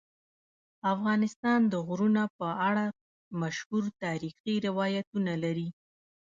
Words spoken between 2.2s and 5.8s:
په اړه مشهور تاریخی روایتونه لري.